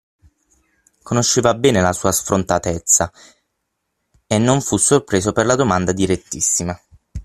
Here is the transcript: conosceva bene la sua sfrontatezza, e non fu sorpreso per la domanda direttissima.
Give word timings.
conosceva 1.03 1.53
bene 1.53 1.79
la 1.79 1.93
sua 1.93 2.11
sfrontatezza, 2.11 3.13
e 4.25 4.37
non 4.39 4.59
fu 4.61 4.77
sorpreso 4.77 5.31
per 5.31 5.45
la 5.45 5.53
domanda 5.53 5.91
direttissima. 5.91 6.75